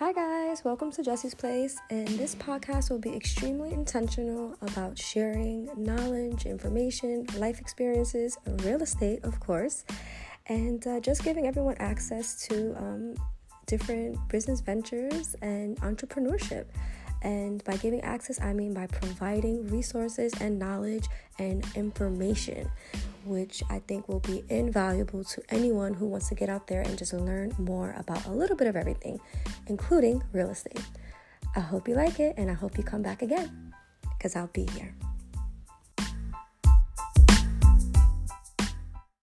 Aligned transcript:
Hi, 0.00 0.14
guys, 0.14 0.64
welcome 0.64 0.90
to 0.92 1.02
Jesse's 1.02 1.34
Place. 1.34 1.76
And 1.90 2.08
this 2.08 2.34
podcast 2.34 2.88
will 2.88 3.00
be 3.00 3.14
extremely 3.14 3.70
intentional 3.70 4.56
about 4.62 4.96
sharing 4.96 5.68
knowledge, 5.76 6.46
information, 6.46 7.26
life 7.36 7.60
experiences, 7.60 8.38
real 8.62 8.80
estate, 8.80 9.22
of 9.24 9.38
course, 9.40 9.84
and 10.46 10.86
uh, 10.86 11.00
just 11.00 11.22
giving 11.22 11.46
everyone 11.46 11.76
access 11.80 12.46
to 12.46 12.74
um, 12.78 13.14
different 13.66 14.16
business 14.30 14.62
ventures 14.62 15.36
and 15.42 15.76
entrepreneurship. 15.82 16.64
And 17.20 17.62
by 17.64 17.76
giving 17.76 18.00
access, 18.00 18.40
I 18.40 18.54
mean 18.54 18.72
by 18.72 18.86
providing 18.86 19.66
resources 19.66 20.32
and 20.40 20.58
knowledge 20.58 21.04
and 21.38 21.62
information, 21.74 22.70
which 23.24 23.62
I 23.68 23.80
think 23.80 24.08
will 24.08 24.20
be 24.20 24.44
invaluable 24.48 25.24
to 25.24 25.42
anyone 25.48 25.94
who 25.94 26.06
wants 26.06 26.28
to 26.28 26.34
get 26.34 26.48
out 26.48 26.66
there 26.66 26.82
and 26.82 26.96
just 26.96 27.12
learn 27.12 27.54
more 27.58 27.94
about 27.96 28.26
a 28.26 28.30
little 28.30 28.56
bit 28.56 28.66
of 28.66 28.76
everything, 28.76 29.20
including 29.66 30.22
real 30.32 30.50
estate. 30.50 30.84
I 31.56 31.60
hope 31.60 31.88
you 31.88 31.94
like 31.94 32.20
it 32.20 32.34
and 32.36 32.50
I 32.50 32.54
hope 32.54 32.78
you 32.78 32.84
come 32.84 33.02
back 33.02 33.22
again 33.22 33.72
because 34.16 34.36
I'll 34.36 34.48
be 34.48 34.66
here. 34.66 34.94